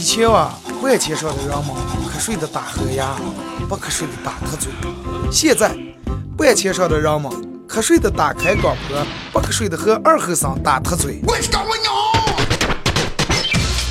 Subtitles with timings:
[0.00, 1.76] 以前啊，万千上的人们
[2.08, 3.14] 瞌睡的打呵牙，
[3.68, 4.72] 不瞌睡的打瞌嘴。
[5.30, 5.76] 现在，
[6.38, 7.30] 万千上的人们
[7.68, 11.20] 瞌睡的打开广播，不瞌睡的和二和尚打瞌嘴。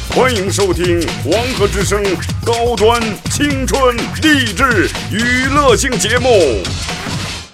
[0.09, 2.03] 欢迎收听黄河之声
[2.43, 2.99] 高端
[3.29, 6.27] 青春励志娱乐性节目《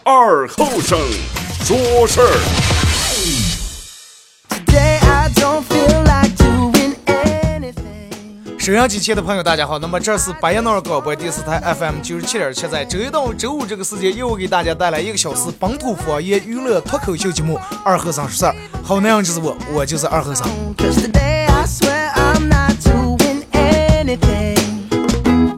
[0.05, 0.97] 二后生
[1.65, 2.31] 说事儿》。
[8.65, 9.77] 收音机前的朋友，大家好。
[9.77, 18.53] 那么这是白彦淖尔广播电视台 FM 九十七点七，在周一到周五这个时间，又给大家带来一个小时本土方言娱乐脱口秀节目《二和尚说事儿》。
[18.83, 20.47] 好男人就是我，我就是二和尚。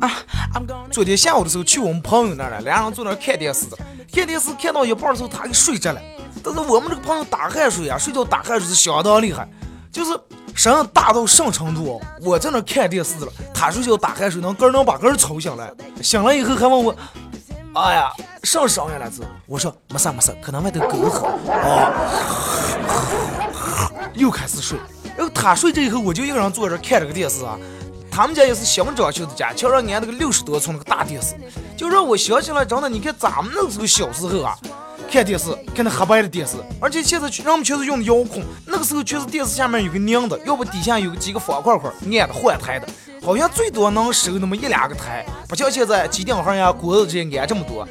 [0.02, 3.68] Uh, 昨天下午的时候去我们朋友那儿了，俩人坐那儿看电视，
[4.12, 6.02] 看电视看到一半的时候，他给睡着了。
[6.44, 9.48] 但是我们这个朋友打鼾睡啊，睡觉打鼾睡是相当厉害，
[9.94, 10.12] 就是
[10.58, 12.02] 声音大到什么程度？
[12.20, 16.96] 我在那看电视了，他睡觉打鼾水能根能把根儿吵醒来，醒了以后还问我，
[17.76, 19.24] 哎呀，上声音来着？
[19.46, 21.28] 我说没事没事，可能外头狗吼。
[21.48, 21.94] 哦，
[24.16, 24.80] 又开始睡。
[25.16, 27.56] 然后他睡着以后，我就一个人坐这看这个电视啊。
[28.10, 31.36] 他们家也是新装修的家，瞧让俺那个六十多寸那个大电视，
[31.78, 34.58] 就让我想起来，真的，你看咱们那时候小时候啊，
[35.10, 42.88] 看电视看那黑白的电视，而且现在人们全是用的遥控，那个时候全是电视下面有个拧的，要不底下有几个方块块按的换台的，
[43.24, 47.88] 好像最多能收那么一两个台，不像现在机顶盒呀、锅子这些按这么多。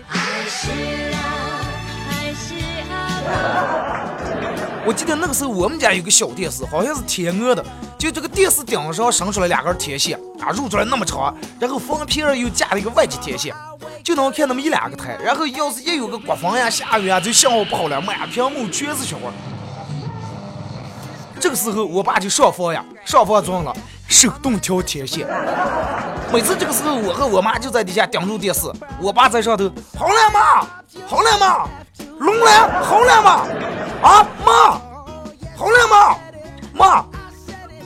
[4.85, 7.65] 我记得那个时候我们家有个小电视，好像是天鹅的，
[7.99, 13.53] 就这个电视顶上伸出来两根天线啊，露出来那么长，然后封皮儿又加了一个外接天线，
[14.07, 15.19] 就能看那么一两个台。
[15.21, 19.33] 然后要是一有个刮风呀、下雨啊，就信号不好了，满屏幕全是雪花。
[21.41, 23.75] 这个时候我爸就上房呀，上房装了
[24.07, 25.27] 手动调天线。
[26.33, 28.61] 每次这个时候，我和我妈就在底下盯住电视，
[29.01, 30.69] 我爸在上头，好了吗？
[31.09, 31.69] 好了吗？
[32.21, 33.47] 龙了，好了吗？
[34.03, 34.81] 啊，妈，
[35.57, 36.17] 好了吗？
[36.73, 37.05] 妈，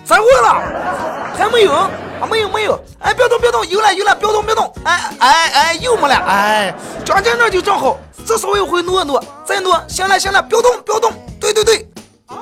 [0.04, 1.90] 再问了，还没有？
[2.20, 11.88] 啊，没有没有，哎，别动别动，有了有了，别动别动，哎哎哎，又没了，哎，装在那就正好，这稍微会挪挪，再挪，行了行了，别动别动，对对对，
[12.26, 12.36] 啊。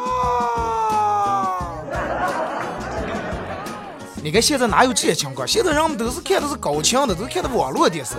[4.21, 5.47] 你看现在哪有这些情况？
[5.47, 8.15] 现在人们都是看的是高清的，都看的网络电视。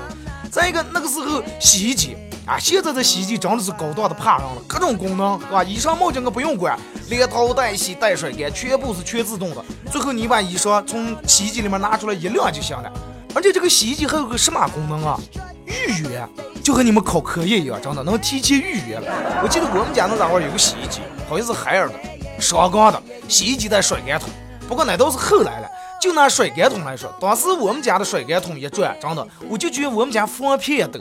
[0.50, 2.16] 再一个，那个时候洗衣机
[2.50, 5.64] 啊，现在的洗衣机真的是高档的怕人了，各种功能，是吧？
[5.64, 6.76] 衣裳毛巾我不用管，
[7.08, 9.64] 连淘带洗带甩干，全部是全自动的。
[9.92, 12.92] 最后你把衣裳从洗衣机里面拿出来一晾就行了。
[13.36, 15.20] 而且这个洗衣机还有个什么功能啊？
[15.68, 16.28] 预约，
[16.64, 19.42] 就和你们考科研一样，真的能提前预约了。
[19.44, 21.94] 我记得我们家那家伙有个洗衣机，好像是海尔的，
[22.40, 24.28] 双缸的洗衣机带甩干筒，
[24.68, 25.68] 不过那都是后来了。
[26.00, 31.00] 就拿甩干桶来说，当时我们家的甩干桶一转，真的，我就觉得我们家放屁也抖。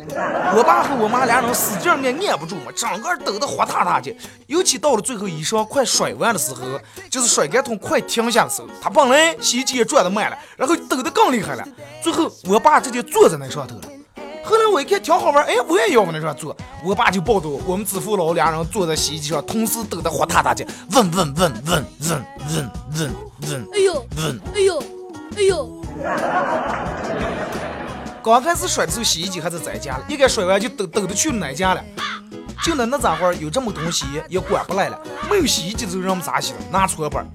[0.56, 4.14] 我爸和我妈俩人使劲按，按不住嘛，整个抖得火塌塌的。
[4.46, 6.62] 尤其到了最后衣裳快甩完的时候，
[7.08, 11.64] 就是甩干桶快停下的时候，他本来洗衣机也转得慢了，然后抖得更厉害了。
[12.02, 13.82] 最后我爸直接坐在那上头了。
[14.48, 16.56] 后来我一看挺好玩，哎，我也要往那上坐。
[16.82, 23.10] 我爸就抱着我，我们子父老俩人坐在洗衣机上，同时抖得活塌塌的，嗡嗡嗡嗡嗡嗡嗡
[23.42, 23.68] 嗡。
[23.74, 24.40] 哎呦，嗡。
[24.54, 24.82] 哎呦，
[25.36, 25.84] 哎呦，
[28.24, 31.84] 刚开始甩的时候，洗衣机还在咱家了，一该甩完就抖抖的去哪家了。
[32.64, 34.98] 就那那咋会儿有这么东西也管不来了。
[35.30, 36.58] 没有洗衣机的时候，让我们咋洗的？
[36.72, 37.26] 拿搓板儿。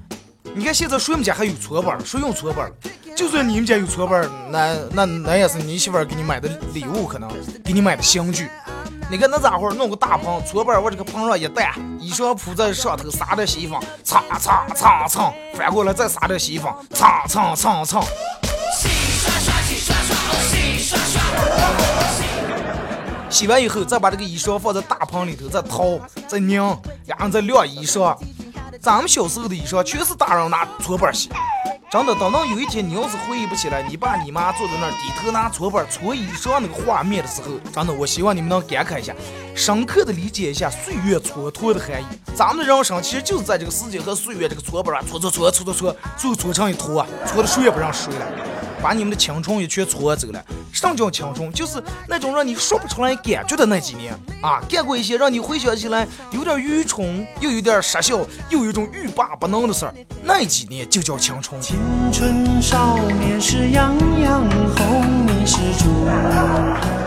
[0.56, 2.00] 你看现在谁们家还有搓板儿？
[2.04, 2.76] 谁用搓板儿了？
[3.16, 7.30] 就算你们家有搓板，那那那也是你媳妇儿给你买的礼物，可能
[7.64, 8.50] 给你买的新具。
[9.10, 18.04] 你看那家伙弄个大盆，搓板儿往这个盆上一担，衣裳铺在上头，撒点洗衣粉，蹭蹭蹭蹭，翻过来再撒点洗衣粉，蹭蹭蹭蹭。
[23.30, 26.62] 洗完以后，再把这个衣裳放在大盆里头，再掏，再拧，
[27.06, 28.18] 然后再晾衣裳。
[28.82, 31.30] 咱们小时候的衣裳全是大人拿搓板洗。
[31.94, 39.14] 真的，等到有一天你要是回忆不起来，你爸你妈坐在那儿低头拿搓板搓衣裳那个画面的时候，真的，我希望你们能感慨一下，
[39.54, 42.06] 深刻的理解一下岁月蹉跎的含义。
[42.36, 48.26] 咱们的人生其实就是在这个时间和岁月这个搓板啊，搓搓搓搓搓搓，就搓成一坨，搓的谁也不让谁了。
[48.84, 50.46] 把你们的青春也全搓走了。
[50.74, 51.50] 什么叫青春？
[51.54, 58.18] 就是那种让你说不出来感觉的那几年啊，干过一些让你回想起来有点愚蠢，又有点傻笑，
[58.50, 59.96] 又有一种欲罢不能的事儿。
[60.22, 61.62] 那几年就叫青春。
[61.62, 61.78] 青
[62.12, 64.44] 春少年是样样
[64.76, 67.03] 红，你是猪。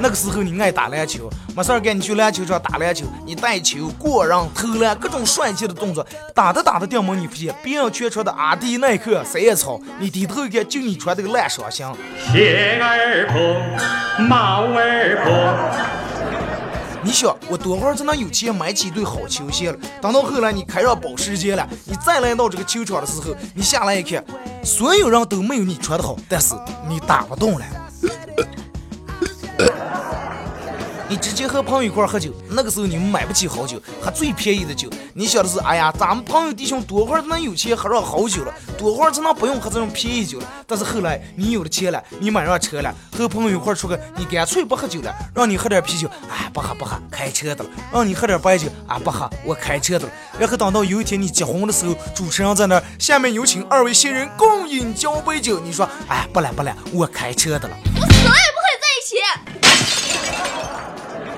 [0.00, 11.84] 那个时候你爱打篮球，没事儿干你去篮球场打篮球，你带球、过人、投篮，各种帅气的动作，打着打着掉门，你发现别人全穿的阿迪耐克、三叶草，你低头一看，就你穿这个烂双星。
[12.32, 17.02] 鞋儿破，帽儿破。
[17.02, 19.78] 你想，我多会儿才能有钱买几对好球鞋了？
[20.00, 24.24] 等到后来你开上保时捷了，你再来到这个球场的时候，你下来一看，
[24.62, 26.54] 所有人都没有你穿的好，但是
[26.88, 27.64] 你打不动了。
[31.10, 34.90] 你直接和朋友一块喝酒，那个时候你们买不起好酒，喝最便宜的酒。
[35.14, 38.52] 你想的是，哎呀，咱们朋友弟兄多会儿才能有钱喝上好酒了？
[38.76, 40.46] 多会儿才能不用喝这种便宜酒了？
[40.66, 50.12] 但是后来你有了钱了，你买上车了，和朋友一块出去，你干脆不喝酒了，让你喝点啤酒，哎，不喝不喝，开车的了；让你喝点白酒，啊，不喝，我开车的了。
[50.38, 57.74] 然后等到有一天你结婚的时候，主持人在那，下面有请二位新人共饮交杯酒，你说，哎，不了不了，我开车的了。
[57.94, 59.67] 我死了也不和你在一起。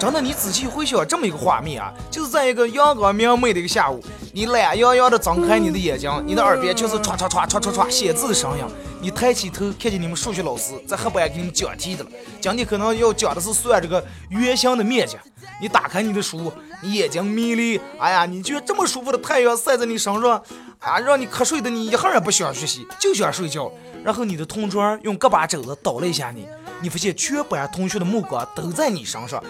[0.00, 4.02] 真的，你仔细回想这么一个画面啊，就是在一个阳光明媚的一个下午，
[4.32, 8.64] 你懒洋洋的睁开你的眼睛，你的耳边就是唰唰唰唰唰唰写字的声音。
[9.02, 12.10] 你抬起头，看见你们数学老师在黑板给你讲题的了。
[12.40, 15.18] 讲题可能要讲的是算这个圆形的面积。
[15.60, 16.50] 你打开你的书，
[16.80, 20.42] 你眼睛迷离，哎呀，你觉得这么舒服的太阳晒在你身上，
[20.78, 23.70] 啊，让你瞌睡的你一会儿也不想学习，就想睡觉。
[24.02, 26.48] 然后你的同桌用胳膊肘子捣了一下你，
[26.80, 29.42] 你发现全班同学的目光都在你身上。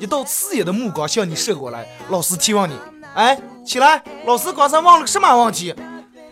[0.00, 2.76] 一道刺眼的目光向你射过来，老师提问你
[3.14, 4.02] ：“哎，起来！
[4.26, 5.74] 老师刚才问了个什么问题？”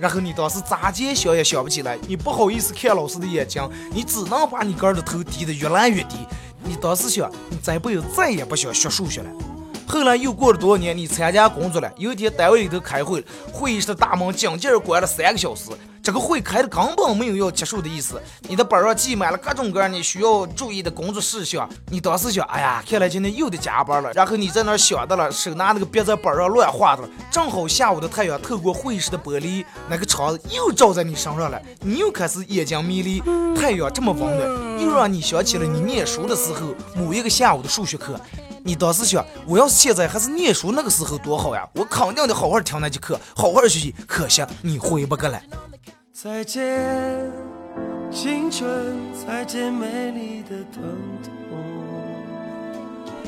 [0.01, 3.63] 然后你当时咋接想也想不起来，你不好意思看老师的眼睛，
[3.93, 6.17] 你只能把你个儿的头低得越来越低。
[6.65, 9.31] 你当时想，你这辈子再也不想学数学了。
[9.87, 15.71] 后来又过了多少年，你参加工作了，有一天单位里头开会，会议室的大门紧接着关了三个小时。
[16.03, 21.69] 这个会开的根本没有要结束的意思，你的本上记满了各种各样你需要注意的工作事项。
[21.91, 24.11] 你当时想，哎呀，看来今天又得加班了。
[24.13, 27.09] 然后你在那想的了，手拿那个笔在本上乱画的了。
[27.31, 33.23] 正好下午的太阳透过会议室的玻璃，那个窗子又照在你身上了，你又开始眼睛迷离。
[33.55, 38.21] 太阳这么温暖，又让你想起了你念书的时候某一个下午的数学课。
[38.65, 41.65] 你当时想，我要是现在还是念书那个时候多好呀！
[41.75, 43.95] 我肯定得好好听那节课，好好学习。
[44.09, 45.45] 可惜你回不过来。
[46.23, 47.29] 再见，
[48.09, 50.81] 青春，再见美丽的疼
[51.21, 51.33] 痛。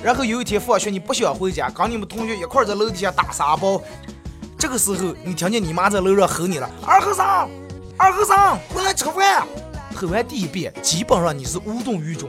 [0.01, 3.83] 然后有一天放学，你不想回家，跟你们同学一块在楼底下打沙包。
[4.57, 7.51] 这个时候，你听见你妈在楼上吼你了：“二和尚，
[7.99, 9.45] 二和尚，回来吃饭！”
[9.97, 12.29] 吼完第一遍，基本上你是无动于衷。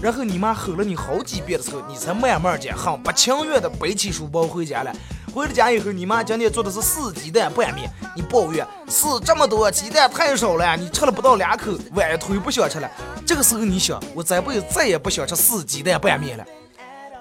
[0.00, 4.90] 然后你妈吼了你好几遍的时候，你才慢慢的、很不情愿的背起书包回家了。
[5.34, 12.90] 回了家以后，你妈今天做的是四鸡蛋拌面，你抱怨四这么多鸡蛋太少了，你吃了不到两口，晚腿不想吃了。
[13.26, 16.44] 这个时候你想，我这辈子再也不想吃四鸡蛋拌面了。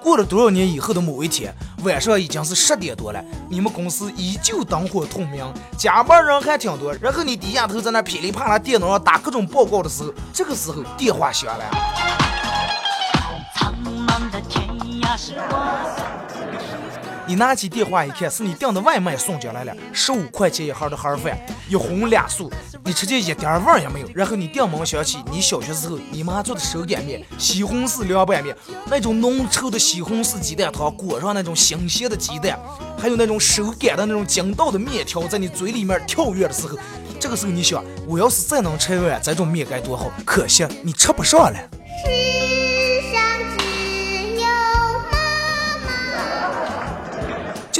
[0.02, 5.46] 过了多少年以后的某一天，晚上已经是十点多了，你们公司依旧灯火通明，
[5.78, 6.94] 加班人还挺多。
[7.02, 11.66] 然后你低下头在那噼里啪啦电脑上打各种报告的时候，这个时候电话响了。
[17.28, 21.38] 你拿起电话一看，是你订的外卖送进来了，十五块钱一盒的盒饭，
[21.68, 22.50] 一荤两素，
[22.86, 24.08] 你吃见一点味儿也没有。
[24.16, 32.58] 然后你电门响起，你小学时候你妈做的手擀面，西红柿凉拌面，那种浓稠的西红柿鸡蛋汤，裹上那种新鲜的鸡蛋，
[32.98, 36.78] 还有那种手擀的那种筋道的面条，在你嘴里面跳跃的时候，
[37.20, 40.10] 这个时候你想，我要是再能吃一碗这种面该多好。
[40.24, 42.47] 可惜你吃不上了。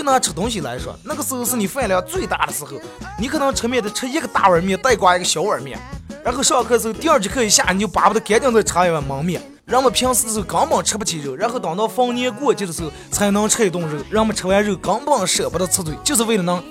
[0.08, 2.72] 拿吃东西来说，那个时候是你饭量最大的时候，
[3.20, 5.78] 你可能吃面得吃一个大碗面，带挂一个小碗面。
[6.24, 9.42] 然后上课时候，第二节课一下，你就巴不得赶紧再吃一碗焖面。
[9.66, 14.02] 人们平时的时候根本吃不起肉，然后等到逢年过节的时候才能吃一顿肉。
[14.10, 16.64] 人们吃完肉根本舍不得吃嘴，就是为了能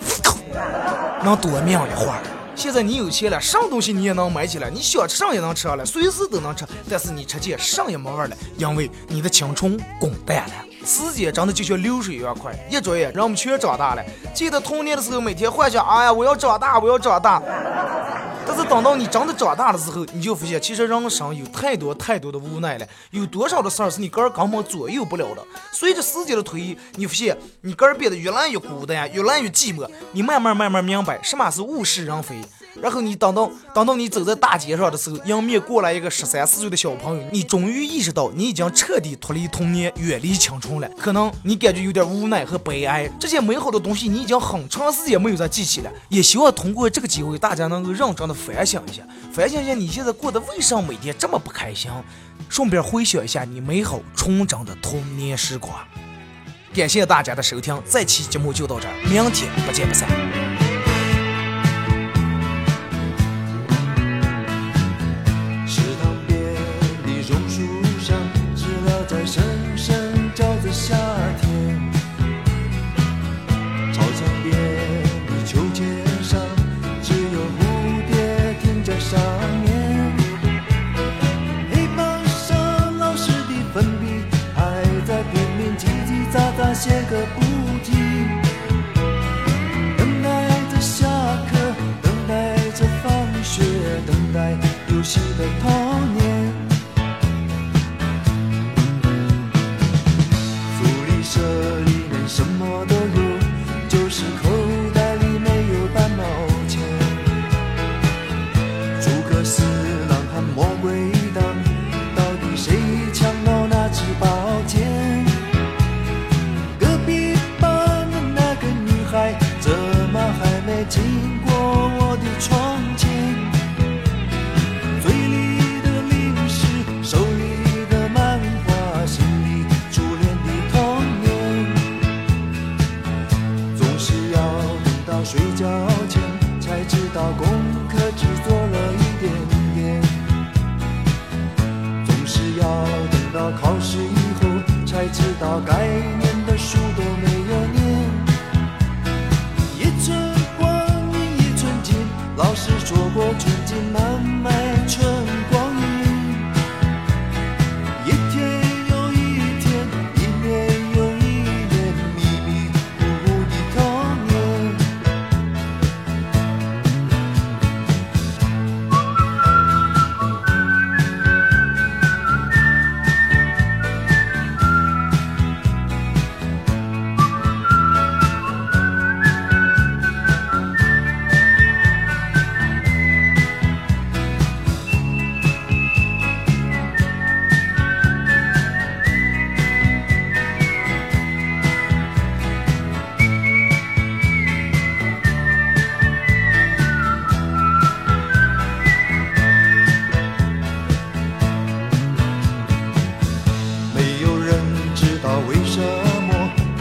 [1.23, 2.23] 能多命一会儿。
[2.55, 6.64] 现在你有钱了，什么东西你也能买起来，你想吃上也能吃上了，随时都能吃。
[6.88, 10.55] 但是你吃起上也没味了，因为你的青春滚蛋了。
[10.87, 14.02] 时间真的就像流水一样快，一转眼，人们全长大了。
[14.33, 17.43] 记得童年的时候，每天幻想，哎呀，我要长大，我要长大。
[18.47, 22.87] 但是等到你真的长大的时候，你就发现，其实人生有太多太多的无奈了。
[23.11, 25.45] 有多少的事儿是你个儿根本左右不了的。
[25.73, 29.90] 随着时间的推移，你发现你个儿变得越来越孤单，越来越寂寞。
[30.12, 32.37] 你慢慢慢慢明白，什么是物是人非。
[32.83, 37.23] 然后你等到，等到你走在大街上的时候，迎面过来一个十三四岁的小朋友。
[37.33, 40.88] 你终于意识到，你已经彻底脱离童年，远离青春了。
[40.99, 45.90] 可能你感觉有点无奈和悲哀，这些美好的东西你已经很长时间没有再记起了。
[46.09, 49.02] 也希望通过这个机会，大家能够认真的反省一下，
[49.33, 51.90] 反省一下你现在过得为什么每天这么不开心。
[52.49, 55.75] 顺便回想一下你美好纯真的童年时光。
[56.75, 60.45] 感谢大家的收听，这期节目就到这儿，明天不见不散。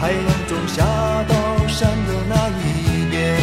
[0.06, 0.84] 太阳总下
[1.24, 3.36] 到山的那一边。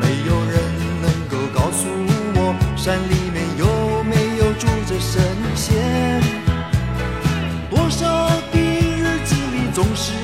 [0.00, 0.56] 没有人
[1.02, 1.86] 能够告诉
[2.34, 5.20] 我山里面有没有住着神
[5.54, 6.18] 仙。
[7.68, 8.06] 多少
[8.52, 10.14] 的日子里总是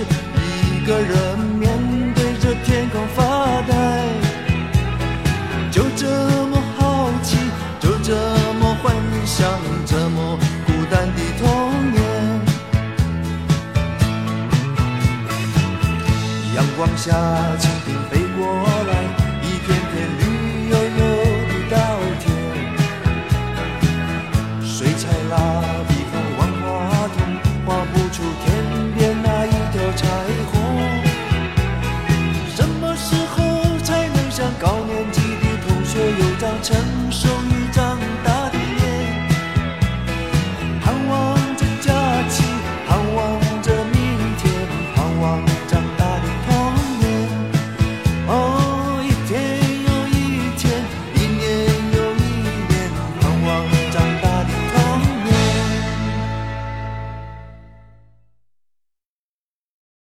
[0.47, 1.69] 一个人面
[2.15, 4.09] 对着天空发呆。
[5.71, 6.09] 就这
[6.47, 7.37] 么好奇
[7.79, 8.15] 就这
[8.59, 9.47] 么幻想
[9.85, 10.09] 着
[16.91, 17.13] 种下
[17.57, 18.93] 蜻蜓飞过来，
[19.43, 20.23] 一片片绿
[20.71, 21.01] 油油
[21.47, 21.77] 的稻
[22.19, 22.27] 田，
[24.67, 25.37] 水彩蜡
[25.87, 26.67] 笔和万花
[27.15, 27.15] 筒，
[27.65, 28.45] 画不出天
[28.97, 30.03] 边那一条彩
[30.51, 30.53] 虹，
[32.57, 33.39] 什么时候
[33.85, 36.77] 才能像高年级的同学有张成
[37.13, 38.40] 熟与长大？